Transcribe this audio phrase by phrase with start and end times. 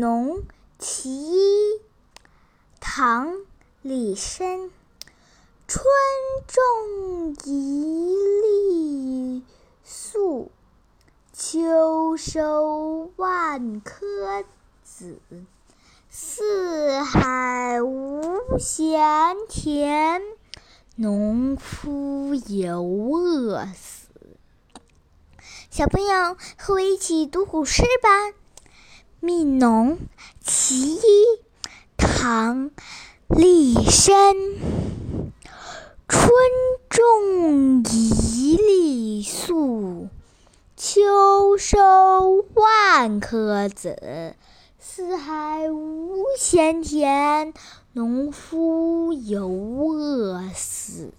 [0.00, 0.44] 农
[0.78, 1.80] 其一，
[2.80, 3.34] 唐·
[3.82, 4.70] 李绅。
[5.68, 5.84] 春
[6.48, 9.44] 种一粒
[9.84, 10.50] 粟，
[11.34, 14.42] 秋收万颗
[14.82, 15.18] 子。
[16.08, 20.22] 四海无闲田，
[20.96, 24.08] 农夫犹饿死。
[25.68, 28.28] 小朋友，和我一起读古诗吧。
[29.22, 29.98] 《悯农》
[30.42, 31.00] 其一，
[31.98, 32.70] 唐·
[33.28, 34.34] 李绅。
[36.08, 36.32] 春
[36.88, 40.08] 种一粒粟，
[40.76, 44.34] 秋收万颗子。
[44.78, 47.52] 四海无闲田，
[47.92, 51.12] 农夫犹饿死。